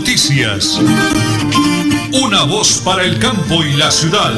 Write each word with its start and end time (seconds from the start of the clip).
Noticias. 0.00 0.80
Una 2.24 2.44
voz 2.48 2.80
para 2.82 3.04
el 3.04 3.20
campo 3.20 3.60
y 3.62 3.76
la 3.76 3.90
ciudad. 3.90 4.32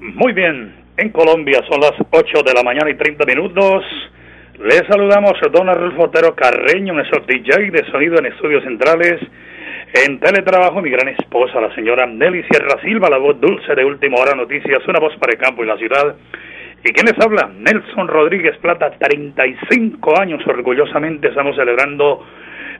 Muy 0.00 0.32
bien, 0.32 0.74
en 0.96 1.10
Colombia 1.10 1.62
son 1.70 1.80
las 1.80 1.92
8 2.10 2.42
de 2.42 2.52
la 2.52 2.64
mañana 2.64 2.90
y 2.90 2.96
30 2.96 3.24
minutos. 3.26 3.84
Les 4.58 4.82
saludamos 4.88 5.34
a 5.40 5.48
don 5.50 5.68
Arnulfo 5.68 6.06
Otero 6.06 6.34
Carreño, 6.34 6.94
nuestro 6.94 7.20
DJ 7.20 7.70
de 7.70 7.88
sonido 7.92 8.18
en 8.18 8.26
estudios 8.26 8.64
centrales. 8.64 9.20
En 10.04 10.18
teletrabajo, 10.18 10.82
mi 10.82 10.90
gran 10.90 11.10
esposa, 11.10 11.60
la 11.60 11.72
señora 11.76 12.06
Nelly 12.06 12.42
Sierra 12.50 12.80
Silva, 12.82 13.08
la 13.08 13.18
voz 13.18 13.40
dulce 13.40 13.72
de 13.76 13.84
Última 13.84 14.18
Hora 14.18 14.34
Noticias, 14.34 14.80
una 14.88 14.98
voz 14.98 15.16
para 15.16 15.32
el 15.32 15.38
campo 15.38 15.62
y 15.62 15.68
la 15.68 15.78
ciudad. 15.78 16.16
¿Y 16.84 16.92
quién 16.92 17.06
les 17.06 17.18
habla? 17.24 17.50
Nelson 17.58 18.06
Rodríguez 18.06 18.56
Plata, 18.58 18.90
35 18.90 20.20
años 20.20 20.46
orgullosamente 20.46 21.28
estamos 21.28 21.56
celebrando 21.56 22.24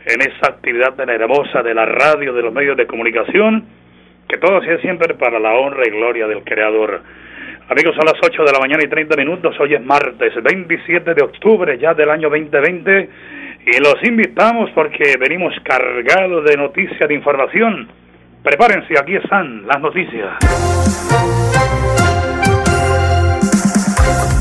en 0.07 0.21
esta 0.21 0.51
actividad 0.51 0.95
tan 0.95 1.11
hermosa 1.11 1.63
de 1.63 1.75
la 1.75 1.85
radio, 1.85 2.33
de 2.33 2.43
los 2.43 2.53
medios 2.53 2.77
de 2.77 2.87
comunicación, 2.87 3.65
que 4.29 4.39
todo 4.39 4.63
sea 4.63 4.79
siempre 4.79 5.15
para 5.15 5.41
la 5.41 5.55
honra 5.55 5.83
y 5.85 5.91
gloria 5.91 6.29
del 6.29 6.45
Creador. 6.45 7.03
Amigos, 7.69 7.97
son 7.97 8.07
las 8.07 8.15
8 8.23 8.45
de 8.45 8.53
la 8.53 8.61
mañana 8.61 8.85
y 8.85 8.89
30 8.89 9.17
minutos, 9.17 9.59
hoy 9.59 9.75
es 9.75 9.85
martes 9.85 10.33
27 10.43 11.15
de 11.15 11.23
octubre 11.23 11.77
ya 11.77 11.93
del 11.93 12.11
año 12.11 12.31
2020 12.31 13.09
y 13.67 13.81
los 13.81 13.97
invitamos 14.05 14.71
porque 14.71 15.17
venimos 15.19 15.53
cargados 15.65 16.45
de 16.45 16.57
noticias, 16.57 17.09
de 17.09 17.15
información. 17.15 17.89
Prepárense, 18.45 18.95
aquí 18.99 19.17
están 19.17 19.67
las 19.67 19.81
noticias. 19.81 21.48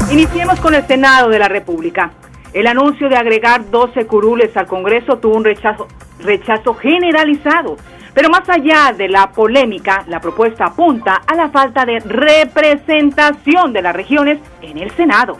Iniciemos 0.09 0.57
con 0.61 0.73
el 0.73 0.88
Senado 0.88 1.27
de 1.27 1.38
la 1.38 1.49
República. 1.49 2.11
El 2.53 2.67
anuncio 2.67 3.09
de 3.09 3.17
agregar 3.17 3.69
12 3.69 4.08
curules 4.08 4.55
al 4.55 4.66
Congreso 4.66 5.17
tuvo 5.17 5.36
un 5.36 5.44
rechazo, 5.44 5.89
rechazo 6.19 6.75
generalizado. 6.75 7.75
Pero 8.14 8.30
más 8.30 8.47
allá 8.47 8.94
de 8.97 9.09
la 9.09 9.31
polémica, 9.31 10.05
la 10.08 10.22
propuesta 10.22 10.67
apunta 10.67 11.22
a 11.27 11.36
la 11.36 11.49
falta 11.49 11.83
de 11.83 11.99
representación 11.99 13.73
de 13.73 13.81
las 13.81 13.94
regiones 13.94 14.39
en 14.61 14.77
el 14.77 14.91
Senado. 14.91 15.38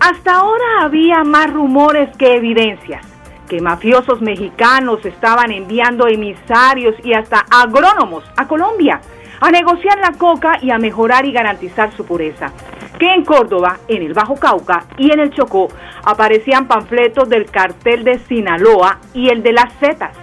Hasta 0.00 0.34
ahora 0.34 0.82
había 0.82 1.22
más 1.22 1.52
rumores 1.52 2.14
que 2.16 2.34
evidencias, 2.34 3.06
que 3.48 3.60
mafiosos 3.60 4.20
mexicanos 4.20 5.06
estaban 5.06 5.52
enviando 5.52 6.08
emisarios 6.08 6.96
y 7.04 7.14
hasta 7.14 7.46
agrónomos 7.48 8.24
a 8.36 8.48
Colombia 8.48 9.00
a 9.40 9.50
negociar 9.50 9.98
la 9.98 10.12
coca 10.18 10.58
y 10.60 10.72
a 10.72 10.78
mejorar 10.78 11.24
y 11.24 11.32
garantizar 11.32 11.96
su 11.96 12.04
pureza. 12.04 12.52
Que 12.98 13.12
en 13.12 13.24
Córdoba, 13.24 13.78
en 13.88 14.02
el 14.02 14.14
Bajo 14.14 14.36
Cauca 14.36 14.84
y 14.98 15.10
en 15.10 15.20
el 15.20 15.30
Chocó 15.30 15.68
aparecían 16.04 16.68
panfletos 16.68 17.28
del 17.28 17.46
cartel 17.46 18.04
de 18.04 18.18
Sinaloa 18.20 18.98
y 19.14 19.28
el 19.28 19.42
de 19.42 19.52
las 19.52 19.72
Zetas. 19.78 20.16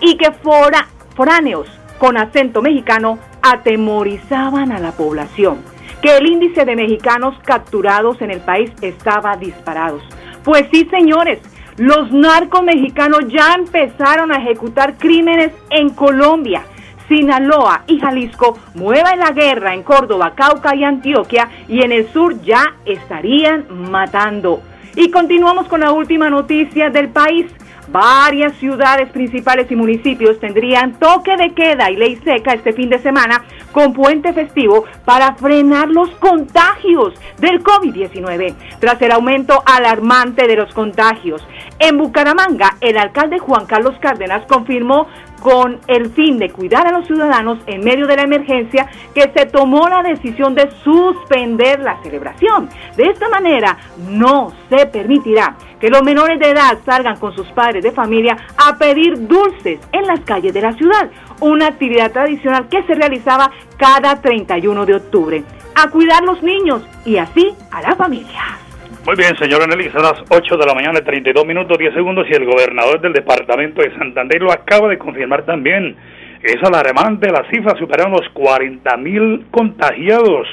Y 0.00 0.16
que 0.16 0.32
fora, 0.32 0.88
foráneos 1.14 1.68
con 1.98 2.16
acento 2.16 2.62
mexicano 2.62 3.18
atemorizaban 3.42 4.72
a 4.72 4.80
la 4.80 4.92
población. 4.92 5.58
Que 6.02 6.16
el 6.16 6.26
índice 6.26 6.64
de 6.64 6.74
mexicanos 6.74 7.36
capturados 7.44 8.20
en 8.20 8.32
el 8.32 8.40
país 8.40 8.72
estaba 8.80 9.36
disparado. 9.36 10.00
Pues 10.42 10.66
sí, 10.72 10.88
señores, 10.90 11.38
los 11.76 12.10
narcos 12.10 12.64
mexicanos 12.64 13.20
ya 13.28 13.54
empezaron 13.54 14.32
a 14.32 14.36
ejecutar 14.36 14.98
crímenes 14.98 15.52
en 15.70 15.90
Colombia 15.90 16.64
Sinaloa 17.12 17.82
y 17.88 18.00
Jalisco 18.00 18.58
muevan 18.74 19.18
la 19.18 19.32
guerra 19.32 19.74
en 19.74 19.82
Córdoba, 19.82 20.32
Cauca 20.34 20.74
y 20.74 20.82
Antioquia 20.82 21.46
y 21.68 21.82
en 21.82 21.92
el 21.92 22.10
sur 22.10 22.40
ya 22.40 22.74
estarían 22.86 23.66
matando. 23.90 24.62
Y 24.96 25.10
continuamos 25.10 25.68
con 25.68 25.80
la 25.80 25.92
última 25.92 26.30
noticia 26.30 26.88
del 26.88 27.10
país. 27.10 27.46
Varias 27.88 28.56
ciudades 28.56 29.10
principales 29.10 29.70
y 29.70 29.76
municipios 29.76 30.40
tendrían 30.40 30.98
toque 30.98 31.36
de 31.36 31.52
queda 31.52 31.90
y 31.90 31.96
ley 31.96 32.16
seca 32.24 32.54
este 32.54 32.72
fin 32.72 32.88
de 32.88 33.00
semana 33.00 33.44
con 33.72 33.92
puente 33.92 34.32
festivo 34.32 34.84
para 35.04 35.34
frenar 35.34 35.88
los 35.88 36.08
contagios 36.12 37.12
del 37.38 37.62
COVID-19 37.62 38.54
tras 38.78 39.02
el 39.02 39.12
aumento 39.12 39.62
alarmante 39.66 40.46
de 40.46 40.56
los 40.56 40.72
contagios. 40.72 41.46
En 41.78 41.98
Bucaramanga, 41.98 42.76
el 42.80 42.96
alcalde 42.96 43.38
Juan 43.38 43.66
Carlos 43.66 43.96
Cárdenas 44.00 44.46
confirmó 44.46 45.08
con 45.42 45.80
el 45.88 46.10
fin 46.10 46.38
de 46.38 46.50
cuidar 46.50 46.86
a 46.86 46.92
los 46.92 47.06
ciudadanos 47.06 47.58
en 47.66 47.84
medio 47.84 48.06
de 48.06 48.16
la 48.16 48.22
emergencia 48.22 48.88
que 49.14 49.32
se 49.34 49.46
tomó 49.46 49.88
la 49.88 50.02
decisión 50.02 50.54
de 50.54 50.70
suspender 50.84 51.80
la 51.80 52.00
celebración. 52.02 52.68
De 52.96 53.04
esta 53.04 53.28
manera 53.28 53.76
no 54.08 54.52
se 54.70 54.86
permitirá 54.86 55.56
que 55.80 55.90
los 55.90 56.02
menores 56.04 56.38
de 56.38 56.50
edad 56.50 56.78
salgan 56.86 57.18
con 57.18 57.34
sus 57.34 57.48
padres 57.48 57.82
de 57.82 57.90
familia 57.90 58.36
a 58.56 58.76
pedir 58.78 59.26
dulces 59.26 59.80
en 59.90 60.06
las 60.06 60.20
calles 60.20 60.54
de 60.54 60.62
la 60.62 60.72
ciudad, 60.74 61.10
una 61.40 61.66
actividad 61.66 62.12
tradicional 62.12 62.68
que 62.68 62.84
se 62.84 62.94
realizaba 62.94 63.50
cada 63.76 64.20
31 64.22 64.86
de 64.86 64.94
octubre. 64.94 65.44
A 65.74 65.90
cuidar 65.90 66.22
los 66.22 66.42
niños 66.42 66.82
y 67.04 67.16
así 67.16 67.52
a 67.70 67.82
la 67.82 67.96
familia. 67.96 68.61
Muy 69.04 69.16
bien, 69.16 69.36
señora 69.36 69.66
Nelly, 69.66 69.90
son 69.90 70.02
las 70.02 70.22
8 70.28 70.56
de 70.56 70.64
la 70.64 70.74
mañana, 70.74 71.00
32 71.00 71.44
minutos, 71.44 71.76
10 71.76 71.92
segundos, 71.92 72.24
y 72.30 72.34
el 72.34 72.44
gobernador 72.44 73.00
del 73.00 73.12
departamento 73.12 73.82
de 73.82 73.92
Santander 73.98 74.40
lo 74.40 74.52
acaba 74.52 74.88
de 74.88 74.96
confirmar 74.96 75.42
también. 75.42 75.96
Es 76.40 76.62
alarmante, 76.62 77.28
las 77.32 77.48
cifras 77.48 77.76
superaron 77.80 78.12
los 78.12 78.28
40 78.28 78.96
mil 78.98 79.46
contagiados, 79.50 80.46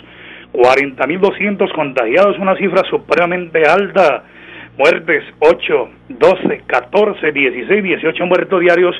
40 0.51 1.05
mil 1.05 1.19
200 1.19 1.71
contagiados, 1.73 2.39
una 2.39 2.55
cifra 2.55 2.81
supremamente 2.89 3.61
alta. 3.67 4.23
Muertes 4.79 5.23
8, 5.37 5.89
12, 6.09 6.63
14, 6.66 7.31
16, 7.31 7.83
18 7.83 8.25
muertos 8.25 8.61
diarios. 8.61 8.95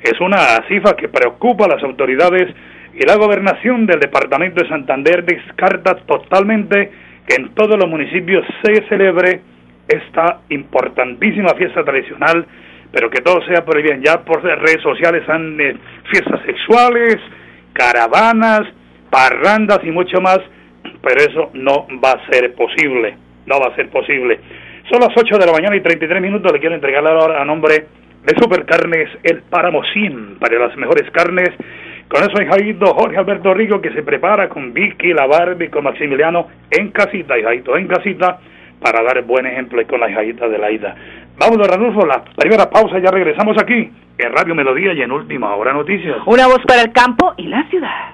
Es 0.00 0.18
una 0.18 0.38
cifra 0.66 0.96
que 0.96 1.08
preocupa 1.08 1.66
a 1.66 1.76
las 1.76 1.82
autoridades 1.82 2.54
y 2.94 3.04
la 3.04 3.16
gobernación 3.16 3.84
del 3.84 4.00
departamento 4.00 4.62
de 4.62 4.68
Santander 4.70 5.24
descarta 5.26 5.96
totalmente 6.06 6.90
que 7.26 7.36
en 7.36 7.54
todos 7.54 7.78
los 7.78 7.88
municipios 7.88 8.44
se 8.62 8.86
celebre 8.88 9.40
esta 9.88 10.40
importantísima 10.48 11.54
fiesta 11.54 11.84
tradicional, 11.84 12.46
pero 12.92 13.10
que 13.10 13.22
todo 13.22 13.44
sea 13.46 13.64
por 13.64 13.76
el 13.76 13.82
bien. 13.82 14.02
Ya 14.02 14.22
por 14.24 14.42
redes 14.42 14.82
sociales 14.82 15.28
han 15.28 15.60
eh, 15.60 15.76
fiestas 16.10 16.40
sexuales, 16.44 17.18
caravanas, 17.72 18.62
parrandas 19.10 19.80
y 19.84 19.90
mucho 19.90 20.20
más, 20.20 20.40
pero 21.02 21.20
eso 21.20 21.50
no 21.54 21.86
va 22.02 22.12
a 22.12 22.26
ser 22.30 22.54
posible, 22.54 23.16
no 23.46 23.60
va 23.60 23.72
a 23.72 23.76
ser 23.76 23.88
posible. 23.88 24.40
Son 24.90 25.00
las 25.00 25.10
8 25.16 25.38
de 25.38 25.46
la 25.46 25.52
mañana 25.52 25.76
y 25.76 25.80
33 25.80 26.20
minutos, 26.20 26.52
le 26.52 26.60
quiero 26.60 26.74
entregar 26.74 27.06
ahora 27.06 27.40
a 27.40 27.44
nombre 27.44 27.86
de 28.24 28.34
Supercarnes 28.40 29.08
El 29.22 29.42
Páramo 29.42 29.82
para 30.38 30.58
las 30.58 30.76
mejores 30.76 31.10
carnes 31.10 31.50
con 32.08 32.22
eso, 32.22 32.42
hijadito 32.42 32.94
Jorge 32.94 33.16
Alberto 33.16 33.54
Rico, 33.54 33.80
que 33.80 33.90
se 33.92 34.02
prepara 34.02 34.48
con 34.48 34.72
Vicky, 34.72 35.12
la 35.12 35.26
Barbie, 35.26 35.70
con 35.70 35.84
Maximiliano 35.84 36.46
en 36.70 36.90
casita, 36.90 37.38
hijadito 37.38 37.76
en 37.76 37.88
casita, 37.88 38.38
para 38.80 39.02
dar 39.02 39.22
buen 39.22 39.46
ejemplo 39.46 39.84
con 39.86 40.00
la 40.00 40.10
hijadita 40.10 40.48
de 40.48 40.58
la 40.58 40.70
ida. 40.70 40.94
Vamos, 41.38 41.66
Ranulfo, 41.66 42.06
la 42.06 42.22
primera 42.36 42.68
pausa, 42.70 42.98
ya 42.98 43.10
regresamos 43.10 43.56
aquí 43.60 43.90
en 44.18 44.32
Radio 44.32 44.54
Melodía 44.54 44.92
y 44.92 45.02
en 45.02 45.10
Última 45.10 45.54
Hora 45.56 45.72
Noticias. 45.72 46.18
Una 46.26 46.46
voz 46.46 46.60
para 46.66 46.82
el 46.82 46.92
campo 46.92 47.34
y 47.36 47.48
la 47.48 47.64
ciudad. 47.68 48.13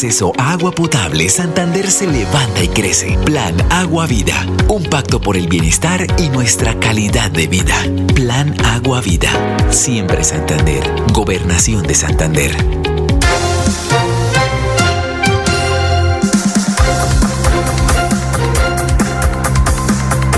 Acceso 0.00 0.32
a 0.38 0.52
agua 0.52 0.70
potable, 0.72 1.28
Santander 1.28 1.86
se 1.90 2.06
levanta 2.06 2.64
y 2.64 2.68
crece. 2.68 3.18
Plan 3.26 3.54
Agua 3.70 4.06
Vida, 4.06 4.32
un 4.66 4.82
pacto 4.84 5.20
por 5.20 5.36
el 5.36 5.46
bienestar 5.46 6.06
y 6.16 6.30
nuestra 6.30 6.72
calidad 6.80 7.30
de 7.30 7.46
vida. 7.46 7.74
Plan 8.14 8.54
Agua 8.64 9.02
Vida, 9.02 9.28
siempre 9.68 10.24
Santander, 10.24 10.82
Gobernación 11.12 11.82
de 11.82 11.92
Santander. 11.92 12.50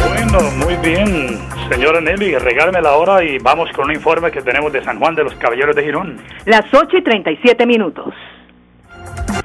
Bueno, 0.08 0.50
muy 0.56 0.74
bien, 0.82 1.38
señora 1.70 2.00
Nelly, 2.00 2.36
regálame 2.38 2.80
la 2.82 2.96
hora 2.96 3.22
y 3.22 3.38
vamos 3.38 3.70
con 3.76 3.84
un 3.84 3.94
informe 3.94 4.32
que 4.32 4.42
tenemos 4.42 4.72
de 4.72 4.82
San 4.82 4.98
Juan 4.98 5.14
de 5.14 5.22
los 5.22 5.36
Caballeros 5.36 5.76
de 5.76 5.84
Girón. 5.84 6.18
Las 6.46 6.64
8 6.74 6.96
y 6.96 7.02
37 7.04 7.64
minutos. 7.64 8.12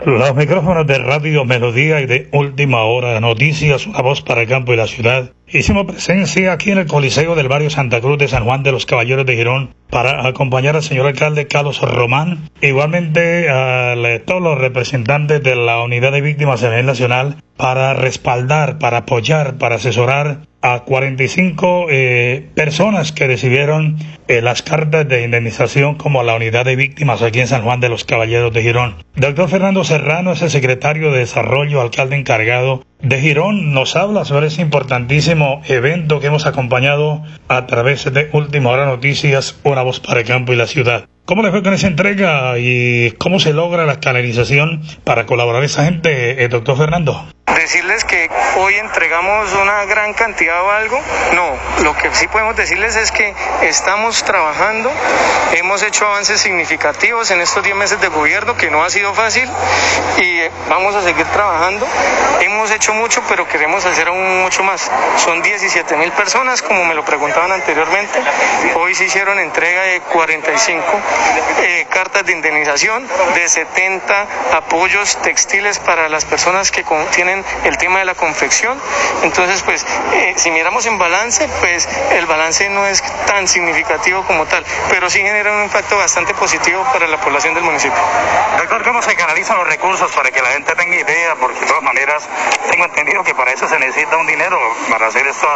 Los 0.05 0.35
micrófonos 0.35 0.85
de 0.85 0.99
Radio 0.99 1.43
Melodía 1.43 1.99
y 2.01 2.05
de 2.05 2.29
Última 2.31 2.83
Hora 2.83 3.19
Noticias, 3.19 3.87
una 3.87 4.01
voz 4.01 4.21
para 4.21 4.41
el 4.41 4.47
campo 4.47 4.73
y 4.73 4.77
la 4.77 4.85
ciudad. 4.85 5.31
Hicimos 5.49 5.85
presencia 5.85 6.51
aquí 6.51 6.71
en 6.71 6.77
el 6.77 6.87
Coliseo 6.87 7.33
del 7.33 7.47
barrio 7.47 7.69
Santa 7.69 8.01
Cruz 8.01 8.17
de 8.17 8.27
San 8.27 8.43
Juan 8.43 8.63
de 8.63 8.73
los 8.73 8.85
Caballeros 8.85 9.25
de 9.25 9.37
Girón 9.37 9.73
para 9.89 10.27
acompañar 10.27 10.75
al 10.75 10.83
señor 10.83 11.07
alcalde 11.07 11.47
Carlos 11.47 11.79
Román, 11.79 12.49
igualmente 12.61 13.49
a 13.49 13.95
todos 14.25 14.41
los 14.41 14.57
representantes 14.57 15.41
de 15.41 15.55
la 15.55 15.81
Unidad 15.81 16.11
de 16.11 16.19
Víctimas 16.19 16.63
a 16.63 16.69
nivel 16.69 16.85
nacional 16.85 17.37
para 17.55 17.93
respaldar, 17.93 18.77
para 18.77 18.97
apoyar, 18.97 19.57
para 19.57 19.75
asesorar 19.75 20.41
a 20.61 20.81
45 20.81 21.87
eh, 21.89 22.49
personas 22.55 23.11
que 23.11 23.27
recibieron 23.27 23.97
eh, 24.27 24.41
las 24.41 24.61
cartas 24.63 25.07
de 25.07 25.23
indemnización 25.23 25.95
como 25.95 26.23
la 26.23 26.35
unidad 26.35 26.65
de 26.65 26.75
víctimas 26.75 27.21
aquí 27.21 27.39
en 27.39 27.47
San 27.47 27.63
Juan 27.63 27.79
de 27.79 27.89
los 27.89 28.03
Caballeros 28.03 28.53
de 28.53 28.63
Girón. 28.63 28.95
Doctor 29.15 29.49
Fernando 29.49 29.83
Serrano 29.83 30.31
es 30.31 30.41
el 30.41 30.49
secretario 30.49 31.11
de 31.11 31.19
Desarrollo, 31.19 31.81
alcalde 31.81 32.17
encargado 32.17 32.83
de 33.01 33.21
Girón. 33.21 33.73
Nos 33.73 33.95
habla 33.95 34.25
sobre 34.25 34.47
ese 34.47 34.61
importantísimo 34.61 35.36
evento 35.65 36.19
que 36.19 36.27
hemos 36.27 36.45
acompañado 36.45 37.23
a 37.47 37.65
través 37.65 38.11
de 38.11 38.29
Última 38.33 38.69
Hora 38.69 38.85
Noticias, 38.85 39.59
una 39.63 39.81
voz 39.81 39.99
para 39.99 40.21
el 40.21 40.25
campo 40.25 40.53
y 40.53 40.55
la 40.55 40.67
ciudad. 40.67 41.07
¿Cómo 41.27 41.43
le 41.43 41.51
fue 41.51 41.61
con 41.61 41.73
esa 41.73 41.87
entrega 41.87 42.53
y 42.57 43.11
cómo 43.17 43.41
se 43.41 43.51
logra 43.51 43.85
la 43.85 43.99
canalización 43.99 44.81
para 45.03 45.25
colaborar 45.25 45.61
esa 45.61 45.83
gente, 45.83 46.41
eh, 46.41 46.47
doctor 46.47 46.77
Fernando? 46.77 47.27
Decirles 47.47 48.05
que 48.05 48.29
hoy 48.55 48.75
entregamos 48.75 49.51
una 49.61 49.83
gran 49.85 50.13
cantidad 50.13 50.63
o 50.63 50.71
algo, 50.71 50.97
no, 51.33 51.83
lo 51.83 51.97
que 51.97 52.13
sí 52.13 52.29
podemos 52.29 52.55
decirles 52.55 52.95
es 52.95 53.11
que 53.11 53.33
estamos 53.63 54.23
trabajando, 54.23 54.89
hemos 55.53 55.83
hecho 55.83 56.05
avances 56.05 56.39
significativos 56.39 57.29
en 57.31 57.41
estos 57.41 57.61
10 57.61 57.75
meses 57.75 57.99
de 57.99 58.07
gobierno, 58.07 58.55
que 58.55 58.71
no 58.71 58.85
ha 58.85 58.89
sido 58.89 59.13
fácil, 59.13 59.49
y 60.17 60.39
vamos 60.69 60.95
a 60.95 61.01
seguir 61.01 61.25
trabajando. 61.25 61.85
Hemos 62.39 62.71
hecho 62.71 62.93
mucho, 62.93 63.21
pero 63.27 63.47
queremos 63.47 63.85
hacer 63.85 64.07
aún 64.07 64.43
mucho 64.43 64.63
más. 64.63 64.89
Son 65.17 65.41
17 65.41 65.97
mil 65.97 66.11
personas, 66.11 66.61
como 66.61 66.85
me 66.85 66.95
lo 66.95 67.03
preguntaban 67.03 67.51
anteriormente, 67.51 68.19
hoy 68.75 68.95
se 68.95 69.05
hicieron 69.05 69.39
entrega 69.39 69.83
de 69.83 69.99
45 70.01 71.01
eh, 71.59 71.87
cartas 71.89 72.25
de 72.25 72.33
indemnización, 72.33 73.07
de 73.35 73.47
70 73.47 74.27
apoyos 74.53 75.17
textiles 75.21 75.79
para 75.79 76.09
las 76.09 76.25
personas 76.25 76.71
que 76.71 76.85
tienen 77.13 77.43
el 77.63 77.77
tema 77.77 77.99
de 77.99 78.05
la 78.05 78.15
confección. 78.15 78.79
Entonces, 79.23 79.63
pues, 79.63 79.85
eh, 80.13 80.33
si 80.37 80.51
miramos 80.51 80.85
en 80.85 80.97
balance, 80.97 81.47
pues 81.59 81.87
el 82.11 82.25
balance 82.25 82.69
no 82.69 82.85
es 82.85 83.01
tan 83.25 83.47
significativo 83.47 84.23
como 84.25 84.45
tal, 84.45 84.63
pero 84.89 85.09
sí 85.09 85.19
genera 85.19 85.51
un 85.53 85.63
impacto 85.63 85.97
bastante 85.97 86.33
positivo 86.33 86.83
para 86.93 87.07
la 87.07 87.19
población 87.19 87.53
del 87.53 87.63
municipio. 87.63 87.99
Doctor, 88.57 88.83
¿cómo 88.83 89.01
se 89.01 89.15
canalizan 89.15 89.57
los 89.57 89.67
recursos 89.67 90.11
para 90.11 90.31
que 90.31 90.41
la 90.41 90.49
gente 90.49 90.75
tenga 90.75 90.95
idea? 90.95 91.35
Porque 91.35 91.59
de 91.59 91.65
todas 91.65 91.83
maneras 91.83 92.27
tengo 92.69 92.85
entendido 92.85 93.23
que 93.23 93.33
para 93.33 93.51
eso 93.51 93.67
se 93.67 93.79
necesita 93.79 94.17
un 94.17 94.27
dinero 94.27 94.59
para 94.89 95.07
hacer 95.07 95.27
esta 95.27 95.47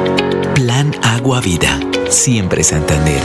Plan 0.61 0.91
Agua 1.01 1.41
Vida 1.41 1.79
Siempre 2.11 2.61
Santander. 2.61 3.21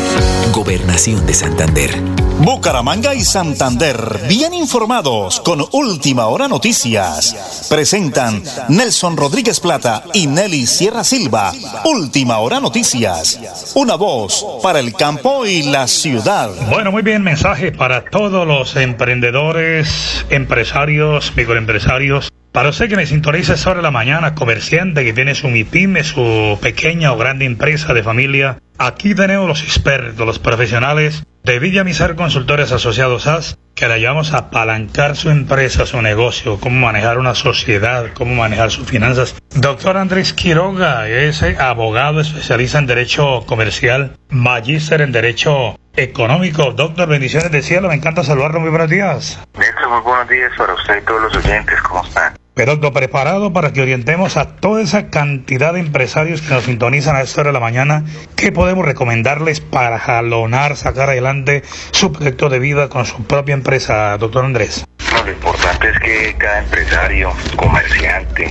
Gobernación 0.52 1.26
de 1.26 1.34
Santander. 1.34 1.90
Bucaramanga 2.38 3.16
y 3.16 3.22
Santander, 3.22 4.20
bien 4.28 4.54
informados 4.54 5.40
con 5.40 5.64
Última 5.72 6.26
Hora 6.26 6.46
Noticias. 6.46 7.66
Presentan 7.68 8.44
Nelson 8.68 9.16
Rodríguez 9.16 9.58
Plata 9.58 10.04
y 10.14 10.28
Nelly 10.28 10.66
Sierra 10.66 11.02
Silva. 11.02 11.52
Última 11.84 12.38
Hora 12.38 12.60
Noticias. 12.60 13.72
Una 13.74 13.96
voz 13.96 14.46
para 14.62 14.78
el 14.78 14.94
campo 14.94 15.44
y 15.44 15.64
la 15.64 15.88
ciudad. 15.88 16.50
Bueno, 16.70 16.92
muy 16.92 17.02
bien, 17.02 17.22
mensaje 17.22 17.72
para 17.72 18.04
todos 18.04 18.46
los 18.46 18.76
emprendedores, 18.76 20.24
empresarios, 20.30 21.32
microempresarios 21.36 22.30
para 22.56 22.70
usted 22.70 22.88
que 22.88 22.96
me 22.96 23.04
sintoniza 23.04 23.58
sobre 23.58 23.82
la 23.82 23.90
mañana, 23.90 24.34
comerciante 24.34 25.04
que 25.04 25.12
tiene 25.12 25.34
su 25.34 25.48
MIPYME, 25.48 26.02
su 26.04 26.58
pequeña 26.62 27.12
o 27.12 27.18
grande 27.18 27.44
empresa 27.44 27.92
de 27.92 28.02
familia, 28.02 28.56
aquí 28.78 29.14
tenemos 29.14 29.46
los 29.46 29.62
expertos, 29.62 30.26
los 30.26 30.38
profesionales 30.38 31.24
de 31.44 31.58
Villamizar 31.58 32.14
Consultores 32.14 32.72
Asociados 32.72 33.26
AS, 33.26 33.58
que 33.74 33.86
le 33.86 33.92
ayudamos 33.92 34.32
a 34.32 34.38
apalancar 34.38 35.16
su 35.16 35.28
empresa, 35.28 35.84
su 35.84 36.00
negocio, 36.00 36.58
cómo 36.58 36.80
manejar 36.86 37.18
una 37.18 37.34
sociedad, 37.34 38.06
cómo 38.14 38.34
manejar 38.34 38.70
sus 38.70 38.88
finanzas. 38.88 39.34
Doctor 39.54 39.98
Andrés 39.98 40.32
Quiroga 40.32 41.10
es 41.10 41.42
abogado 41.42 42.22
especialista 42.22 42.78
en 42.78 42.86
Derecho 42.86 43.44
Comercial, 43.44 44.16
magíster 44.30 45.02
en 45.02 45.12
Derecho 45.12 45.78
Económico. 45.94 46.72
Doctor, 46.72 47.06
bendiciones 47.06 47.52
de 47.52 47.60
cielo, 47.60 47.88
me 47.88 47.96
encanta 47.96 48.24
saludarlo, 48.24 48.60
muy 48.60 48.70
buenos 48.70 48.88
días. 48.88 49.44
Néstor, 49.58 49.90
muy 49.90 50.00
buenos 50.00 50.26
días 50.30 50.52
para 50.56 50.72
usted 50.72 51.02
y 51.02 51.04
todos 51.04 51.20
los 51.20 51.36
oyentes, 51.36 51.78
¿cómo 51.82 52.02
están? 52.02 52.32
Pero 52.56 52.80
preparado 52.90 53.52
para 53.52 53.74
que 53.74 53.82
orientemos 53.82 54.38
a 54.38 54.56
toda 54.56 54.80
esa 54.80 55.10
cantidad 55.10 55.74
de 55.74 55.80
empresarios 55.80 56.40
que 56.40 56.54
nos 56.54 56.64
sintonizan 56.64 57.14
a 57.14 57.20
esta 57.20 57.42
hora 57.42 57.50
de 57.50 57.52
la 57.52 57.60
mañana, 57.60 58.06
¿qué 58.34 58.50
podemos 58.50 58.86
recomendarles 58.86 59.60
para 59.60 59.98
jalonar, 59.98 60.74
sacar 60.78 61.10
adelante 61.10 61.62
su 61.90 62.14
proyecto 62.14 62.48
de 62.48 62.58
vida 62.58 62.88
con 62.88 63.04
su 63.04 63.24
propia 63.24 63.52
empresa, 63.52 64.16
doctor 64.16 64.46
Andrés? 64.46 64.86
lo 65.22 65.32
importante 65.32 65.90
es 65.90 65.98
que 65.98 66.34
cada 66.38 66.60
empresario, 66.60 67.30
comerciante 67.56 68.48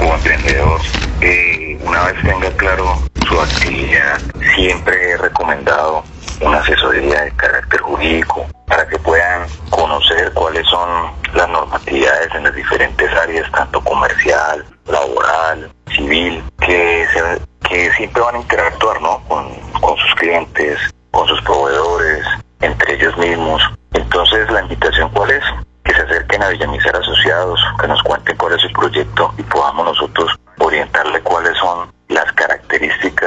o 0.00 0.14
emprendedor, 0.14 0.80
eh, 1.20 1.78
una 1.84 2.04
vez 2.04 2.22
tenga 2.22 2.50
claro 2.56 3.02
su 3.26 3.40
actividad, 3.40 4.20
siempre 4.54 4.94
he 5.10 5.16
recomendado 5.16 6.04
una 6.40 6.58
asesoría 6.58 7.22
de 7.22 7.32
carácter 7.36 7.80
jurídico 7.80 8.46
para 8.66 8.86
que 8.86 8.98
puedan 8.98 9.46
conocer 9.70 10.32
cuáles 10.32 10.66
son 10.66 11.12
las 11.34 11.48
normatividades 11.48 12.34
en 12.34 12.44
las 12.44 12.54
diferentes 12.54 13.10
áreas, 13.12 13.50
tanto 13.52 13.80
comercial, 13.82 14.64
laboral, 14.86 15.70
civil, 15.94 16.42
que, 16.60 17.06
que 17.68 17.92
siempre 17.92 18.22
van 18.22 18.36
a 18.36 18.40
interactuar 18.40 19.00
¿no? 19.00 19.22
con, 19.28 19.48
con 19.80 19.96
sus 19.96 20.14
clientes, 20.16 20.78
con 21.10 21.26
sus 21.28 21.40
proveedores, 21.42 22.24
entre 22.60 22.94
ellos 22.94 23.16
mismos. 23.18 23.62
Entonces 23.92 24.50
la 24.50 24.62
invitación 24.62 25.10
cuál 25.10 25.30
es? 25.30 25.44
Que 25.84 25.94
se 25.94 26.02
acerquen 26.02 26.42
a 26.42 26.48
Villamizar 26.48 26.96
Asociados, 26.96 27.60
que 27.80 27.88
nos 27.88 28.02
cuenten 28.02 28.36
cuál 28.36 28.54
es 28.54 28.62
su 28.62 28.72
proyecto 28.72 29.34
y 29.38 29.42
podamos 29.42 29.86
nosotros 29.86 30.30
orientarle 30.58 31.20
cuáles 31.20 31.56
son 31.58 31.90
las 32.08 32.30
características 32.32 33.21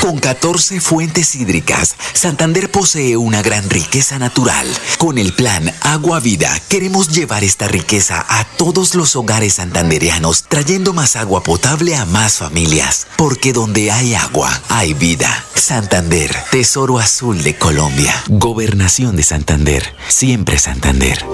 Con 0.00 0.18
14 0.18 0.80
fuentes 0.80 1.34
hídricas, 1.34 1.96
Santander 2.12 2.70
posee 2.70 3.16
una 3.16 3.42
gran 3.42 3.68
riqueza 3.68 4.18
natural. 4.18 4.66
Con 4.96 5.18
el 5.18 5.32
plan 5.32 5.72
Agua 5.82 6.20
Vida, 6.20 6.56
queremos 6.68 7.08
llevar 7.08 7.42
esta 7.42 7.66
riqueza 7.66 8.24
a 8.28 8.44
todos 8.44 8.94
los 8.94 9.16
hogares 9.16 9.54
santanderianos, 9.54 10.44
trayendo 10.44 10.92
más 10.92 11.16
agua 11.16 11.42
potable 11.42 11.96
a 11.96 12.04
más 12.04 12.34
familias. 12.34 13.08
Porque 13.16 13.52
donde 13.52 13.90
hay 13.90 14.14
agua, 14.14 14.62
hay 14.68 14.94
vida. 14.94 15.44
Santander, 15.54 16.34
Tesoro 16.52 17.00
Azul 17.00 17.42
de 17.42 17.56
Colombia. 17.56 18.14
Gobernación 18.28 19.16
de 19.16 19.24
Santander, 19.24 19.94
siempre 20.06 20.60
Santander. 20.60 21.26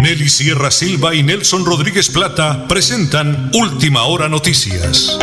Nelly 0.00 0.28
Sierra 0.28 0.70
Silva 0.70 1.14
y 1.14 1.24
Nelson 1.24 1.64
Rodríguez 1.64 2.08
Plata 2.10 2.68
presentan 2.68 3.50
Última 3.52 4.04
Hora 4.04 4.28
Noticias. 4.28 5.18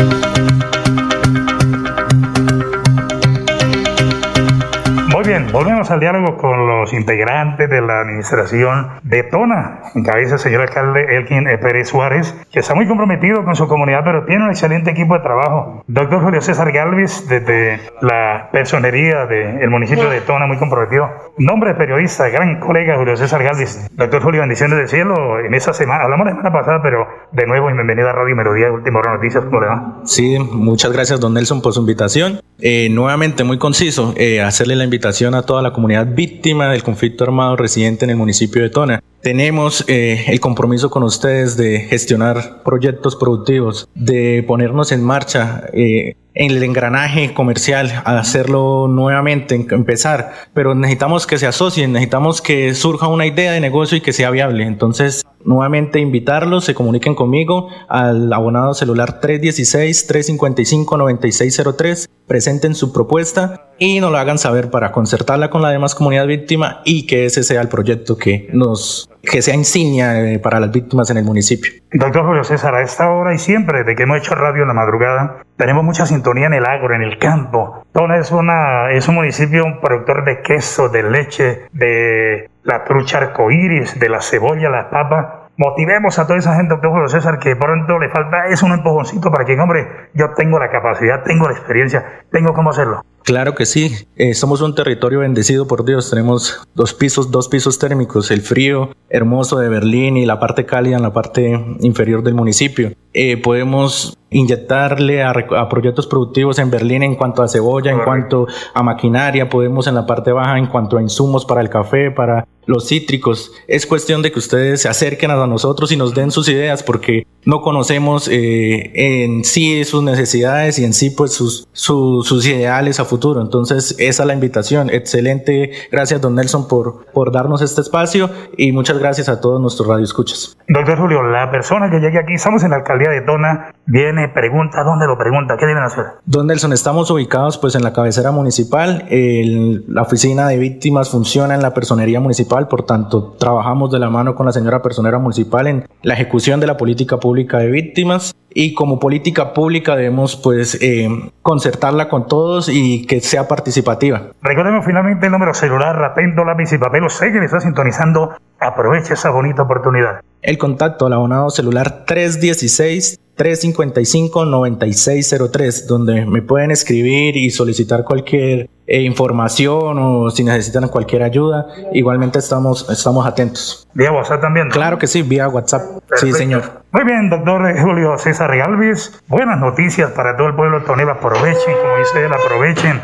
Volvemos 5.51 5.91
al 5.91 5.99
diálogo 5.99 6.37
con 6.37 6.65
los 6.67 6.93
integrantes 6.93 7.69
de 7.69 7.81
la 7.81 8.01
administración 8.01 8.87
de 9.03 9.23
Tona, 9.23 9.81
en 9.95 10.03
cabeza 10.03 10.35
el 10.35 10.39
señor 10.39 10.61
alcalde 10.61 11.17
Elkin 11.17 11.43
Pérez 11.61 11.89
Suárez, 11.89 12.33
que 12.51 12.59
está 12.59 12.73
muy 12.73 12.87
comprometido 12.87 13.43
con 13.43 13.55
su 13.55 13.67
comunidad, 13.67 14.01
pero 14.03 14.25
tiene 14.25 14.45
un 14.45 14.49
excelente 14.49 14.91
equipo 14.91 15.15
de 15.15 15.19
trabajo. 15.21 15.83
Doctor 15.87 16.23
Julio 16.23 16.41
César 16.41 16.71
Galvis, 16.71 17.27
desde 17.27 17.79
la 18.01 18.49
personería 18.51 19.25
del 19.25 19.69
municipio 19.69 20.09
de 20.09 20.21
Tona, 20.21 20.47
muy 20.47 20.57
comprometido. 20.57 21.09
Nombre 21.37 21.71
de 21.71 21.75
periodista, 21.75 22.29
gran 22.29 22.59
colega 22.59 22.97
Julio 22.97 23.17
César 23.17 23.43
Galvis. 23.43 23.89
Doctor 23.95 24.21
Julio, 24.21 24.41
bendiciones 24.41 24.77
del 24.77 24.87
cielo. 24.87 25.39
En 25.39 25.53
esa 25.53 25.73
semana, 25.73 26.03
hablamos 26.03 26.27
la 26.27 26.31
semana 26.31 26.51
pasada, 26.51 26.79
pero 26.81 27.05
de 27.31 27.45
nuevo, 27.45 27.67
bienvenida 27.67 28.09
a 28.11 28.13
Radio 28.13 28.35
Melodía 28.35 28.65
de 28.65 28.71
Última 28.71 28.99
Hora 28.99 29.15
Noticias. 29.15 29.43
¿Cómo 29.43 29.59
le 29.59 29.67
va? 29.67 29.99
Sí, 30.05 30.37
muchas 30.39 30.91
gracias, 30.91 31.19
don 31.19 31.33
Nelson, 31.33 31.61
por 31.61 31.73
su 31.73 31.81
invitación. 31.81 32.39
Eh, 32.59 32.89
nuevamente, 32.91 33.43
muy 33.43 33.57
conciso, 33.57 34.13
eh, 34.17 34.41
hacerle 34.41 34.75
la 34.75 34.83
invitación 34.83 35.33
a 35.33 35.40
toda 35.43 35.61
la 35.61 35.73
comunidad 35.73 36.07
víctima 36.07 36.69
del 36.69 36.83
conflicto 36.83 37.23
armado 37.23 37.55
residente 37.55 38.05
en 38.05 38.11
el 38.11 38.17
municipio 38.17 38.61
de 38.61 38.69
Tona. 38.69 39.03
Tenemos 39.21 39.85
eh, 39.87 40.25
el 40.27 40.39
compromiso 40.39 40.89
con 40.89 41.03
ustedes 41.03 41.55
de 41.55 41.81
gestionar 41.81 42.63
proyectos 42.63 43.15
productivos, 43.15 43.87
de 43.93 44.43
ponernos 44.47 44.91
en 44.91 45.03
marcha 45.03 45.65
eh, 45.73 46.15
en 46.33 46.51
el 46.51 46.63
engranaje 46.63 47.33
comercial, 47.33 47.91
a 48.05 48.17
hacerlo 48.17 48.87
nuevamente, 48.87 49.55
empezar, 49.55 50.33
pero 50.53 50.73
necesitamos 50.73 51.27
que 51.27 51.37
se 51.37 51.45
asocien, 51.45 51.91
necesitamos 51.91 52.41
que 52.41 52.73
surja 52.73 53.07
una 53.07 53.25
idea 53.25 53.51
de 53.51 53.59
negocio 53.59 53.97
y 53.97 54.01
que 54.01 54.13
sea 54.13 54.31
viable. 54.31 54.63
Entonces, 54.65 55.23
nuevamente 55.45 55.99
invitarlos, 55.99 56.65
se 56.65 56.73
comuniquen 56.73 57.15
conmigo 57.15 57.69
al 57.87 58.33
abonado 58.33 58.73
celular 58.73 59.21
316-355-9603, 59.21 62.09
presenten 62.27 62.75
su 62.75 62.91
propuesta 62.93 63.69
y 63.77 63.99
nos 63.99 64.11
lo 64.11 64.17
hagan 64.17 64.37
saber 64.37 64.69
para 64.69 64.91
concertarla 64.91 65.49
con 65.49 65.61
la 65.61 65.69
demás 65.69 65.95
comunidad 65.95 66.27
víctima 66.27 66.81
y 66.85 67.07
que 67.07 67.25
ese 67.25 67.43
sea 67.43 67.61
el 67.61 67.67
proyecto 67.67 68.17
que 68.17 68.49
nos 68.53 69.11
que 69.23 69.41
sea 69.41 69.55
insignia 69.55 70.19
eh, 70.19 70.39
para 70.39 70.59
las 70.59 70.71
víctimas 70.71 71.09
en 71.09 71.17
el 71.17 71.23
municipio. 71.23 71.71
Doctor 71.91 72.25
Julio 72.25 72.43
César, 72.43 72.73
a 72.73 72.81
esta 72.81 73.11
hora 73.11 73.33
y 73.33 73.37
siempre, 73.37 73.79
desde 73.79 73.95
que 73.95 74.03
hemos 74.03 74.17
hecho 74.17 74.35
radio 74.35 74.63
en 74.63 74.67
la 74.67 74.73
madrugada, 74.73 75.43
tenemos 75.57 75.83
mucha 75.83 76.05
sintonía 76.05 76.47
en 76.47 76.53
el 76.53 76.65
agro, 76.65 76.95
en 76.95 77.03
el 77.03 77.17
campo. 77.19 77.83
Tona 77.91 78.17
es, 78.17 78.31
una, 78.31 78.91
es 78.91 79.07
un 79.07 79.15
municipio 79.15 79.65
un 79.65 79.79
productor 79.79 80.25
de 80.25 80.41
queso, 80.41 80.89
de 80.89 81.03
leche, 81.03 81.61
de 81.71 82.49
la 82.63 82.83
trucha 82.83 83.17
arcoíris, 83.17 83.99
de 83.99 84.09
la 84.09 84.21
cebolla, 84.21 84.69
la 84.69 84.89
papa. 84.89 85.49
Motivemos 85.57 86.17
a 86.17 86.25
toda 86.25 86.39
esa 86.39 86.55
gente, 86.55 86.75
doctor 86.75 87.09
César, 87.09 87.39
que 87.39 87.55
pronto 87.55 87.99
le 87.99 88.09
falta 88.09 88.45
es 88.47 88.63
un 88.63 88.71
empujoncito 88.71 89.31
para 89.31 89.45
que, 89.45 89.59
hombre, 89.59 90.09
yo 90.13 90.33
tengo 90.35 90.59
la 90.59 90.69
capacidad, 90.69 91.23
tengo 91.23 91.47
la 91.47 91.53
experiencia, 91.53 92.23
tengo 92.31 92.53
cómo 92.53 92.69
hacerlo. 92.69 93.03
Claro 93.23 93.53
que 93.53 93.65
sí, 93.65 93.91
eh, 94.15 94.33
somos 94.33 94.61
un 94.61 94.73
territorio 94.73 95.19
bendecido 95.19 95.67
por 95.67 95.85
Dios, 95.85 96.09
tenemos 96.09 96.59
dos 96.73 96.93
pisos, 96.93 97.29
dos 97.29 97.47
pisos 97.47 97.77
térmicos, 97.77 98.31
el 98.31 98.41
frío 98.41 98.95
hermoso 99.09 99.59
de 99.59 99.69
Berlín 99.69 100.17
y 100.17 100.25
la 100.25 100.39
parte 100.39 100.65
cálida 100.65 100.95
en 100.95 101.03
la 101.03 101.13
parte 101.13 101.51
inferior 101.81 102.23
del 102.23 102.33
municipio. 102.33 102.93
Eh, 103.13 103.37
podemos 103.37 104.17
inyectarle 104.29 105.21
a, 105.21 105.33
proyectos 105.69 106.07
productivos 106.07 106.57
en 106.57 106.71
Berlín 106.71 107.03
en 107.03 107.15
cuanto 107.15 107.43
a 107.43 107.49
cebolla, 107.49 107.91
en 107.91 107.99
cuanto 107.99 108.47
a 108.73 108.81
maquinaria, 108.81 109.49
podemos 109.49 109.85
en 109.87 109.95
la 109.95 110.05
parte 110.05 110.31
baja 110.31 110.57
en 110.57 110.67
cuanto 110.67 110.97
a 110.97 111.01
insumos 111.01 111.45
para 111.45 111.59
el 111.59 111.69
café, 111.69 112.11
para 112.11 112.47
los 112.65 112.87
cítricos. 112.87 113.51
Es 113.67 113.85
cuestión 113.85 114.21
de 114.21 114.31
que 114.31 114.39
ustedes 114.39 114.81
se 114.81 114.87
acerquen 114.87 115.31
a 115.31 115.47
nosotros 115.47 115.91
y 115.91 115.97
nos 115.97 116.13
den 116.13 116.31
sus 116.31 116.47
ideas 116.47 116.83
porque 116.83 117.27
no 117.43 117.61
conocemos 117.61 118.29
eh, 118.29 118.91
en 118.93 119.43
sí 119.43 119.83
sus 119.83 120.01
necesidades 120.03 120.79
y 120.79 120.85
en 120.85 120.93
sí 120.93 121.09
pues 121.09 121.33
sus, 121.33 121.67
sus, 121.73 122.45
ideales 122.45 123.01
a 123.01 123.05
futuro. 123.11 123.41
Entonces 123.41 123.95
esa 123.99 124.23
es 124.23 124.27
la 124.27 124.33
invitación. 124.33 124.89
Excelente. 124.89 125.71
Gracias 125.91 126.21
don 126.21 126.35
Nelson 126.35 126.67
por, 126.67 127.05
por 127.13 127.31
darnos 127.31 127.61
este 127.61 127.81
espacio 127.81 128.29
y 128.57 128.71
muchas 128.71 128.97
gracias 128.97 129.27
a 129.27 129.41
todos 129.41 129.59
nuestros 129.59 129.87
radioescuchas. 129.87 130.57
Doctor 130.67 130.97
Julio, 130.97 131.21
la 131.23 131.51
persona 131.51 131.89
que 131.91 131.99
llegue 131.99 132.17
aquí, 132.17 132.33
estamos 132.33 132.63
en 132.63 132.69
la 132.69 132.77
alcaldía 132.77 133.09
de 133.09 133.21
Tona, 133.21 133.73
viene, 133.85 134.29
pregunta, 134.29 134.83
¿dónde 134.83 135.05
lo 135.05 135.17
pregunta? 135.17 135.57
¿Qué 135.59 135.65
deben 135.65 135.83
hacer? 135.83 136.05
Don 136.25 136.47
Nelson, 136.47 136.71
estamos 136.71 137.11
ubicados 137.11 137.57
pues 137.57 137.75
en 137.75 137.83
la 137.83 137.91
cabecera 137.91 138.31
municipal. 138.31 139.05
la 139.09 140.01
oficina 140.01 140.47
de 140.47 140.57
víctimas 140.57 141.09
funciona 141.09 141.55
en 141.55 141.61
la 141.61 141.73
personería 141.73 142.21
municipal, 142.21 142.69
por 142.69 142.85
tanto 142.85 143.35
trabajamos 143.37 143.91
de 143.91 143.99
la 143.99 144.09
mano 144.09 144.35
con 144.35 144.45
la 144.45 144.53
señora 144.53 144.81
personera 144.81 145.19
municipal 145.19 145.67
en 145.67 145.85
la 146.03 146.13
ejecución 146.13 146.59
de 146.61 146.67
la 146.67 146.77
política 146.77 147.17
pública 147.17 147.57
de 147.57 147.67
víctimas 147.67 148.33
y 148.53 148.73
como 148.73 148.99
política 148.99 149.53
pública 149.53 149.95
debemos 149.95 150.35
pues 150.35 150.77
eh, 150.81 151.07
concertarla 151.41 152.09
con 152.09 152.27
todos 152.27 152.69
y 152.69 153.05
que 153.05 153.21
sea 153.21 153.47
participativa. 153.47 154.31
Recordemos 154.41 154.85
finalmente 154.85 155.27
el 155.27 155.31
número 155.31 155.53
celular, 155.53 155.95
rapendo, 155.95 156.43
lápiz 156.43 156.73
y 156.73 156.77
papel, 156.77 157.09
sé 157.09 157.31
que 157.31 157.39
le 157.39 157.45
está 157.45 157.59
sintonizando, 157.59 158.35
aproveche 158.59 159.13
esa 159.13 159.29
bonita 159.29 159.63
oportunidad. 159.63 160.21
El 160.41 160.57
contacto 160.57 161.05
al 161.05 161.13
abonado 161.13 161.49
celular 161.49 162.05
316 162.05 163.19
355-9603, 163.37 165.85
donde 165.87 166.25
me 166.25 166.41
pueden 166.43 166.69
escribir 166.69 167.37
y 167.37 167.49
solicitar 167.49 168.03
cualquier 168.03 168.69
eh, 168.91 169.01
información 169.03 169.97
o 169.99 170.29
si 170.29 170.43
necesitan 170.43 170.89
cualquier 170.89 171.23
ayuda. 171.23 171.65
Igualmente 171.93 172.39
estamos, 172.39 172.89
estamos 172.89 173.25
atentos. 173.25 173.87
¿Vía 173.93 174.11
WhatsApp 174.11 174.41
también? 174.41 174.69
Claro 174.69 174.97
que 174.97 175.07
sí, 175.07 175.21
vía 175.21 175.47
WhatsApp. 175.47 175.81
Sí, 176.15 176.33
señor. 176.33 176.83
Muy 176.91 177.05
bien, 177.05 177.29
doctor 177.29 177.61
Julio 177.79 178.17
César 178.17 178.55
Galvez. 178.57 179.17
Buenas 179.29 179.59
noticias 179.59 180.11
para 180.11 180.35
todo 180.35 180.47
el 180.47 180.55
pueblo 180.55 180.83
tonero. 180.83 181.11
Aprovechen, 181.11 181.73
como 181.81 181.97
dice 181.99 182.25
él, 182.25 182.33
aprovechen 182.33 183.01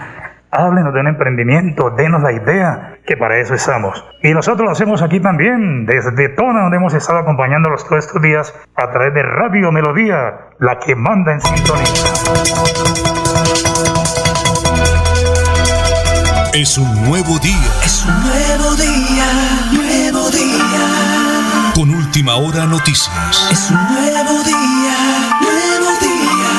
háblenos 0.51 0.93
de 0.93 0.99
un 0.99 1.07
emprendimiento, 1.07 1.91
denos 1.91 2.21
la 2.21 2.31
idea, 2.33 2.97
que 3.05 3.15
para 3.15 3.37
eso 3.39 3.53
estamos. 3.53 4.03
Y 4.23 4.33
nosotros 4.33 4.65
lo 4.65 4.71
hacemos 4.71 5.01
aquí 5.01 5.21
también, 5.21 5.85
desde 5.85 6.29
Tona, 6.29 6.63
donde 6.63 6.77
hemos 6.77 6.93
estado 6.93 7.19
acompañándolos 7.19 7.87
todos 7.87 8.05
estos 8.05 8.21
días 8.21 8.53
a 8.75 8.91
través 8.91 9.13
de 9.13 9.23
Radio 9.23 9.71
Melodía, 9.71 10.49
la 10.59 10.79
que 10.79 10.95
manda 10.95 11.33
en 11.33 11.41
sintonía. 11.41 11.85
Es 16.59 16.75
un 16.79 16.91
nuevo 17.05 17.37
día. 17.37 17.71
Es 17.85 18.03
un 18.03 18.19
nuevo 18.23 18.75
día, 18.77 19.27
nuevo 19.73 20.27
día. 20.31 21.71
Con 21.75 21.93
última 21.93 22.35
hora 22.35 22.65
noticias. 22.65 23.47
Es 23.51 23.69
un 23.69 23.77
nuevo 23.93 24.41
día, 24.43 24.97
nuevo 25.39 25.91
día. 26.01 26.49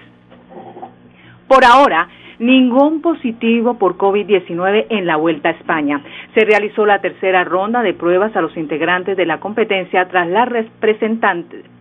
Por 1.48 1.64
ahora, 1.64 2.08
ningún 2.40 3.02
positivo 3.02 3.74
por 3.74 3.96
COVID-19 3.96 4.86
en 4.88 5.06
la 5.06 5.16
Vuelta 5.16 5.50
a 5.50 5.52
España. 5.52 6.00
Se 6.34 6.44
realizó 6.44 6.86
la 6.86 7.00
tercera 7.00 7.44
ronda 7.44 7.82
de 7.82 7.92
pruebas 7.92 8.34
a 8.34 8.40
los 8.40 8.56
integrantes 8.56 9.16
de 9.16 9.26
la 9.26 9.40
competencia 9.40 10.08
tras 10.08 10.26
las, 10.28 10.48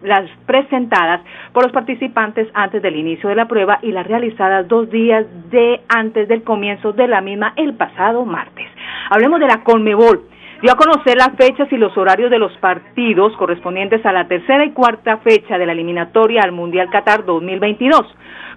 las 0.04 0.30
presentadas 0.46 1.22
por 1.54 1.64
los 1.64 1.72
participantes 1.72 2.48
antes 2.54 2.82
del 2.82 2.98
inicio 2.98 3.30
de 3.30 3.36
la 3.36 3.48
prueba 3.48 3.80
y 3.82 3.92
las 3.92 4.06
realizadas 4.06 4.68
dos 4.68 4.90
días 4.90 5.26
de 5.50 5.80
antes 5.88 6.28
del 6.28 6.44
comienzo 6.44 6.92
de 6.92 7.08
la 7.08 7.22
misma 7.22 7.54
el 7.56 7.74
pasado 7.76 8.26
martes. 8.26 8.68
Hablemos 9.10 9.40
de 9.40 9.48
la 9.48 9.64
Conmebol 9.64 10.24
dio 10.62 10.72
a 10.72 10.76
conocer 10.76 11.16
las 11.18 11.36
fechas 11.38 11.72
y 11.72 11.78
los 11.78 11.98
horarios 11.98 12.30
de 12.30 12.40
los 12.40 12.56
partidos 12.58 13.36
correspondientes 13.38 14.06
a 14.06 14.12
la 14.12 14.28
tercera 14.28 14.66
y 14.66 14.72
cuarta 14.72 15.18
fecha 15.18 15.58
de 15.58 15.66
la 15.66 15.72
eliminatoria 15.72 16.42
al 16.44 16.52
Mundial 16.52 16.90
Qatar 16.90 17.26
2022. 17.26 18.02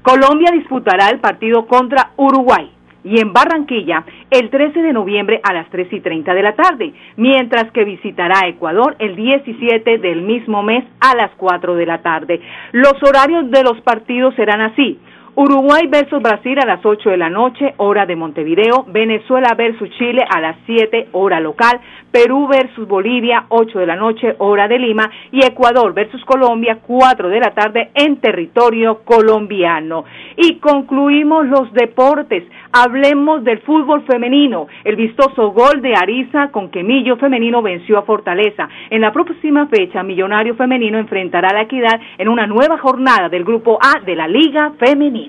Colombia 0.03 0.51
disputará 0.53 1.11
el 1.11 1.21
partido 1.21 1.67
contra 1.67 2.11
Uruguay 2.17 2.73
y 3.05 3.21
en 3.21 3.33
Barranquilla 3.33 4.05
el 4.31 4.51
13 4.51 4.81
de 4.83 4.93
noviembre 4.93 5.41
a 5.43 5.53
las 5.53 5.69
3 5.71 5.93
y 5.93 6.01
30 6.01 6.35
de 6.35 6.43
la 6.43 6.55
tarde, 6.55 6.93
mientras 7.17 7.71
que 7.73 7.85
visitará 7.85 8.47
Ecuador 8.47 8.97
el 8.99 9.17
17 9.17 9.99
del 9.99 10.23
mismo 10.23 10.63
mes 10.63 10.85
a 11.01 11.17
las 11.17 11.31
4 11.37 11.75
de 11.75 11.87
la 11.87 12.03
tarde. 12.03 12.41
Los 12.73 12.95
horarios 13.03 13.51
de 13.51 13.63
los 13.63 13.81
partidos 13.83 14.35
serán 14.35 14.61
así. 14.61 14.99
Uruguay 15.35 15.87
versus 15.89 16.21
Brasil 16.21 16.59
a 16.61 16.67
las 16.67 16.85
8 16.85 17.09
de 17.09 17.17
la 17.17 17.31
noche, 17.31 17.73
hora 17.79 18.05
de 18.05 18.17
Montevideo. 18.17 18.85
Venezuela 18.89 19.55
versus 19.57 19.89
Chile 19.97 20.23
a 20.29 20.43
las 20.43 20.59
7, 20.67 21.09
hora 21.13 21.41
local. 21.41 21.81
Perú 22.11 22.47
versus 22.49 22.87
Bolivia, 22.87 23.47
8 23.49 23.79
de 23.79 23.87
la 23.87 23.97
noche, 23.97 24.35
hora 24.37 24.69
de 24.69 24.79
Lima. 24.79 25.11
Y 25.31 25.43
Ecuador 25.43 25.95
versus 25.95 26.23
Colombia, 26.27 26.81
4 26.87 27.31
de 27.31 27.41
la 27.41 27.53
tarde 27.53 27.91
en 27.95 28.19
territorio 28.19 29.05
colombiano. 29.05 30.05
Y 30.37 30.57
concluimos 30.57 31.47
los 31.47 31.73
deportes. 31.73 32.45
Hablemos 32.71 33.43
del 33.43 33.61
fútbol 33.61 34.03
femenino. 34.03 34.67
El 34.85 34.97
vistoso 34.97 35.53
gol 35.53 35.81
de 35.81 35.95
Ariza 35.95 36.49
con 36.49 36.71
Quemillo 36.71 37.17
femenino 37.17 37.63
venció 37.63 37.97
a 37.97 38.03
Fortaleza. 38.03 38.69
En 38.91 39.01
la 39.01 39.13
próxima 39.13 39.67
fecha, 39.69 40.03
Millonario 40.03 40.57
femenino 40.57 40.99
enfrentará 40.99 41.49
a 41.49 41.55
la 41.55 41.63
Equidad 41.63 41.99
en 42.19 42.29
una 42.29 42.47
nueva 42.47 42.77
jornada 42.77 43.31
del 43.31 43.45
Grupo 43.45 43.79
A 43.81 44.01
de 44.01 44.15
la 44.15 44.29
Liga 44.29 44.73
Femenina. 44.79 45.22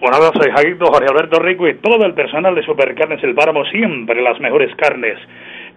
Un 0.00 0.14
abrazo, 0.14 0.40
Jaguito, 0.40 0.86
Jorge 0.86 1.08
Alberto 1.08 1.38
Rico 1.38 1.66
y 1.66 1.74
todo 1.76 2.04
el 2.04 2.12
personal 2.14 2.54
de 2.54 2.62
Supercarnes 2.62 3.22
El 3.24 3.34
Páramo, 3.34 3.64
siempre 3.66 4.20
las 4.22 4.38
mejores 4.40 4.74
carnes. 4.76 5.18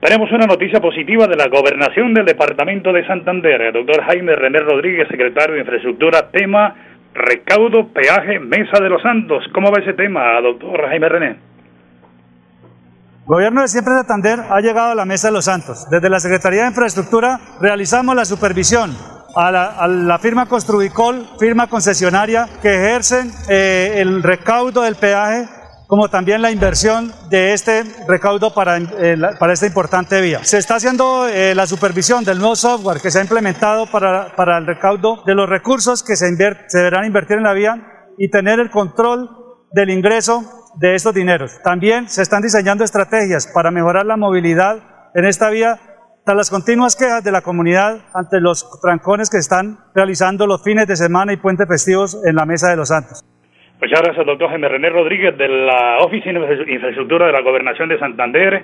Tenemos 0.01 0.31
una 0.31 0.45
noticia 0.45 0.79
positiva 0.79 1.27
de 1.27 1.35
la 1.35 1.47
gobernación 1.47 2.13
del 2.13 2.25
departamento 2.25 2.91
de 2.91 3.05
Santander. 3.05 3.61
El 3.61 3.73
doctor 3.73 4.03
Jaime 4.03 4.35
René 4.35 4.59
Rodríguez, 4.59 5.07
secretario 5.09 5.55
de 5.55 5.61
Infraestructura, 5.61 6.29
tema 6.31 6.75
recaudo, 7.13 7.87
peaje, 7.89 8.39
Mesa 8.39 8.81
de 8.81 8.89
los 8.89 9.01
Santos. 9.01 9.43
¿Cómo 9.53 9.71
va 9.71 9.81
ese 9.81 9.93
tema, 9.93 10.39
doctor 10.41 10.87
Jaime 10.87 11.09
René? 11.09 11.35
Gobierno 13.25 13.61
de 13.61 13.67
Siempre 13.67 13.93
Santander 13.93 14.39
ha 14.49 14.59
llegado 14.59 14.91
a 14.91 14.95
la 14.95 15.05
Mesa 15.05 15.27
de 15.27 15.33
los 15.33 15.45
Santos. 15.45 15.87
Desde 15.89 16.09
la 16.09 16.19
Secretaría 16.19 16.63
de 16.63 16.69
Infraestructura 16.69 17.39
realizamos 17.61 18.15
la 18.15 18.25
supervisión 18.25 18.91
a 19.47 19.87
la, 19.87 20.19
firma 20.19 20.47
Construicol, 20.47 21.27
firma 21.39 21.67
concesionaria, 21.67 22.49
que 22.61 22.75
ejercen 22.75 23.31
eh, 23.47 23.95
el 23.97 24.21
recaudo 24.21 24.81
del 24.81 24.95
peaje 24.95 25.47
como 25.87 26.07
también 26.09 26.43
la 26.43 26.51
inversión 26.51 27.11
de 27.31 27.53
este 27.53 27.83
recaudo 28.07 28.53
para, 28.53 28.77
eh, 28.77 29.17
para 29.39 29.53
esta 29.53 29.65
importante 29.65 30.21
vía. 30.21 30.43
Se 30.43 30.59
está 30.59 30.75
haciendo 30.75 31.27
eh, 31.27 31.55
la 31.55 31.65
supervisión 31.65 32.23
del 32.23 32.37
nuevo 32.37 32.55
software 32.55 33.01
que 33.01 33.09
se 33.09 33.17
ha 33.17 33.23
implementado 33.23 33.87
para, 33.87 34.35
para 34.35 34.59
el 34.59 34.67
recaudo 34.67 35.23
de 35.25 35.33
los 35.33 35.49
recursos 35.49 36.03
que 36.03 36.15
se, 36.15 36.27
se 36.67 36.77
deberán 36.77 37.05
invertir 37.05 37.37
en 37.37 37.43
la 37.43 37.53
vía 37.53 37.75
y 38.19 38.29
tener 38.29 38.59
el 38.59 38.69
control 38.69 39.29
del 39.71 39.89
ingreso 39.89 40.43
de 40.75 40.93
estos 40.93 41.15
dineros. 41.15 41.59
También 41.63 42.07
se 42.07 42.21
están 42.21 42.43
diseñando 42.43 42.83
estrategias 42.83 43.47
para 43.47 43.71
mejorar 43.71 44.05
la 44.05 44.17
movilidad 44.17 44.77
en 45.15 45.25
esta 45.25 45.49
vía 45.49 45.79
tras 46.29 46.37
las 46.37 46.51
continuas 46.51 46.95
quejas 46.95 47.23
de 47.23 47.31
la 47.31 47.41
comunidad 47.41 48.05
ante 48.13 48.39
los 48.39 48.79
trancones 48.81 49.31
que 49.31 49.37
están 49.37 49.79
realizando 49.95 50.45
los 50.45 50.61
fines 50.63 50.85
de 50.85 50.95
semana 50.95 51.33
y 51.33 51.37
puentes 51.37 51.67
festivos 51.67 52.21
en 52.23 52.35
la 52.35 52.45
Mesa 52.45 52.69
de 52.69 52.77
los 52.77 52.89
Santos. 52.89 53.25
Muchas 53.81 53.99
gracias, 53.99 54.27
doctor 54.27 54.47
Jaime 54.49 54.69
René 54.69 54.91
Rodríguez, 54.91 55.35
de 55.35 55.47
la 55.47 55.97
Oficina 56.05 56.39
de 56.39 56.71
Infraestructura 56.71 57.25
de 57.25 57.31
la 57.31 57.41
Gobernación 57.41 57.89
de 57.89 57.97
Santander. 57.97 58.63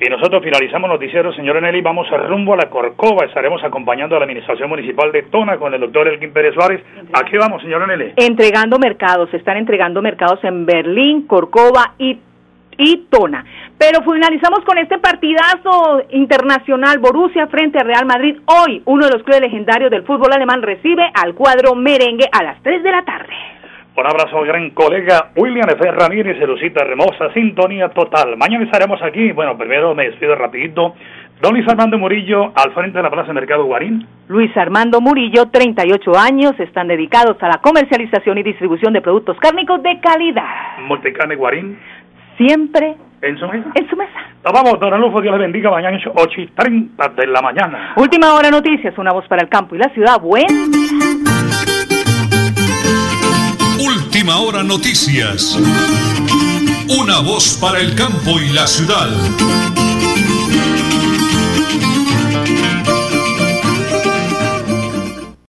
Y 0.00 0.10
nosotros 0.10 0.42
finalizamos 0.42 0.90
noticiero, 0.90 1.32
señor 1.32 1.56
Eneli, 1.58 1.80
vamos 1.80 2.08
rumbo 2.28 2.54
a 2.54 2.56
la 2.56 2.68
Corcova. 2.68 3.24
Estaremos 3.24 3.62
acompañando 3.62 4.16
a 4.16 4.18
la 4.18 4.24
Administración 4.24 4.68
Municipal 4.68 5.12
de 5.12 5.22
Tona 5.30 5.58
con 5.58 5.72
el 5.72 5.80
doctor 5.80 6.08
Elkin 6.08 6.32
Pérez 6.32 6.54
Suárez. 6.54 6.82
Aquí 7.12 7.36
vamos, 7.38 7.62
señor 7.62 7.82
Eneli. 7.82 8.14
Entregando 8.16 8.80
mercados, 8.80 9.32
están 9.32 9.58
entregando 9.58 10.02
mercados 10.02 10.42
en 10.42 10.66
Berlín, 10.66 11.26
Corcova 11.28 11.94
y, 11.98 12.18
y 12.78 13.06
Tona. 13.10 13.44
Pero 13.78 14.02
finalizamos 14.02 14.60
con 14.64 14.78
este 14.78 14.98
partidazo 14.98 16.02
internacional 16.10 16.98
Borussia 16.98 17.46
frente 17.48 17.78
a 17.78 17.84
Real 17.84 18.06
Madrid. 18.06 18.38
Hoy, 18.46 18.82
uno 18.86 19.06
de 19.06 19.12
los 19.12 19.22
clubes 19.22 19.42
legendarios 19.42 19.90
del 19.90 20.04
fútbol 20.04 20.32
alemán 20.32 20.62
recibe 20.62 21.04
al 21.14 21.34
cuadro 21.34 21.74
merengue 21.74 22.26
a 22.32 22.42
las 22.42 22.62
3 22.62 22.82
de 22.82 22.90
la 22.90 23.04
tarde. 23.04 23.34
Un 23.96 24.06
abrazo 24.06 24.38
al 24.38 24.46
gran 24.46 24.70
colega 24.70 25.30
William 25.36 25.70
F. 25.70 25.90
Ramírez, 25.90 26.38
Lucita 26.46 26.82
Hermosa, 26.82 27.32
sintonía 27.32 27.88
total. 27.88 28.36
Mañana 28.36 28.64
estaremos 28.64 29.00
aquí. 29.02 29.32
Bueno, 29.32 29.56
primero 29.56 29.94
me 29.94 30.04
despido 30.04 30.34
rapidito. 30.34 30.94
Don 31.40 31.54
Luis 31.54 31.66
Armando 31.68 31.98
Murillo, 31.98 32.52
al 32.54 32.72
frente 32.72 32.98
de 32.98 33.02
la 33.02 33.10
Plaza 33.10 33.32
Mercado 33.32 33.64
Guarín. 33.64 34.06
Luis 34.28 34.54
Armando 34.56 35.00
Murillo, 35.00 35.46
38 35.50 36.12
años, 36.18 36.58
están 36.58 36.88
dedicados 36.88 37.36
a 37.42 37.48
la 37.48 37.58
comercialización 37.62 38.38
y 38.38 38.42
distribución 38.42 38.92
de 38.92 39.00
productos 39.00 39.38
cárnicos 39.38 39.82
de 39.82 40.00
calidad. 40.00 40.78
Multicarne 40.86 41.36
Guarín 41.36 41.78
siempre 42.36 42.96
en 43.22 43.38
su 43.38 43.46
mesa. 43.46 43.70
En 43.74 43.88
su 43.88 43.96
mesa. 43.96 44.20
Nos 44.44 44.52
vamos, 44.52 44.78
don 44.78 44.92
Anulfo, 44.92 45.20
Dios 45.20 45.34
le 45.34 45.42
bendiga. 45.42 45.70
Mañana 45.70 45.96
es 45.96 46.04
8 46.06 46.40
y 46.40 46.46
30 46.48 47.08
de 47.08 47.26
la 47.26 47.42
mañana. 47.42 47.94
Última 47.96 48.34
hora 48.34 48.50
noticias, 48.50 48.96
una 48.98 49.12
voz 49.12 49.26
para 49.26 49.42
el 49.42 49.48
campo 49.48 49.74
y 49.74 49.78
la 49.78 49.88
ciudad. 49.90 50.20
Buen 50.20 50.70
día. 50.70 50.86
Última 53.78 54.38
hora 54.38 54.62
noticias. 54.62 55.58
Una 56.88 57.20
voz 57.20 57.58
para 57.60 57.80
el 57.80 57.94
campo 57.94 58.38
y 58.40 58.52
la 58.52 58.66
ciudad. 58.66 59.08